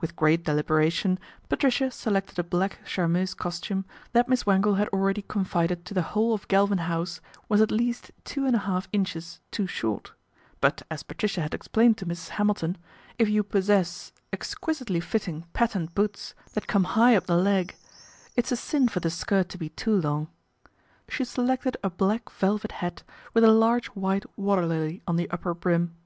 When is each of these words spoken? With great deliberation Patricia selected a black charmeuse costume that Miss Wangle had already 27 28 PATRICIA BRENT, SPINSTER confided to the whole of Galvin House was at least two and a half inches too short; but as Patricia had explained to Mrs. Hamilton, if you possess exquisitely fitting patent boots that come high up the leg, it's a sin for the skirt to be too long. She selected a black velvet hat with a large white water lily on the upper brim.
With 0.00 0.14
great 0.14 0.44
deliberation 0.44 1.18
Patricia 1.48 1.90
selected 1.90 2.38
a 2.38 2.44
black 2.44 2.86
charmeuse 2.86 3.34
costume 3.34 3.84
that 4.12 4.28
Miss 4.28 4.46
Wangle 4.46 4.76
had 4.76 4.86
already 4.90 5.22
27 5.22 5.66
28 5.66 5.66
PATRICIA 5.66 5.66
BRENT, 5.66 5.88
SPINSTER 5.90 6.52
confided 6.52 6.78
to 6.78 6.78
the 6.78 6.86
whole 6.86 6.86
of 6.86 6.86
Galvin 6.86 6.86
House 6.86 7.20
was 7.48 7.60
at 7.60 7.72
least 7.72 8.12
two 8.22 8.46
and 8.46 8.54
a 8.54 8.60
half 8.60 8.88
inches 8.92 9.40
too 9.50 9.66
short; 9.66 10.12
but 10.60 10.82
as 10.88 11.02
Patricia 11.02 11.40
had 11.40 11.52
explained 11.52 11.98
to 11.98 12.06
Mrs. 12.06 12.28
Hamilton, 12.38 12.78
if 13.18 13.28
you 13.28 13.42
possess 13.42 14.12
exquisitely 14.32 15.00
fitting 15.00 15.46
patent 15.52 15.96
boots 15.96 16.36
that 16.52 16.68
come 16.68 16.84
high 16.84 17.16
up 17.16 17.26
the 17.26 17.36
leg, 17.36 17.74
it's 18.36 18.52
a 18.52 18.56
sin 18.56 18.86
for 18.86 19.00
the 19.00 19.10
skirt 19.10 19.48
to 19.48 19.58
be 19.58 19.70
too 19.70 19.96
long. 20.00 20.28
She 21.08 21.24
selected 21.24 21.76
a 21.82 21.90
black 21.90 22.30
velvet 22.30 22.70
hat 22.70 23.02
with 23.34 23.42
a 23.42 23.50
large 23.50 23.86
white 23.96 24.26
water 24.38 24.64
lily 24.64 25.02
on 25.08 25.16
the 25.16 25.28
upper 25.32 25.54
brim. 25.54 25.96